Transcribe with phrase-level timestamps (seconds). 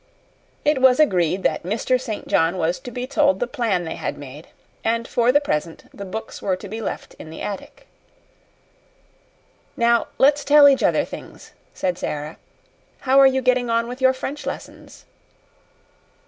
[0.65, 2.01] It was agreed that Mr.
[2.01, 2.27] St.
[2.27, 4.47] John was to be told the plan they had made,
[4.83, 7.85] and for the present the books were to be left in the attic.
[9.77, 12.37] "Now let's tell each other things," said Sara.
[13.01, 15.05] "How are you getting on with your French lessons?"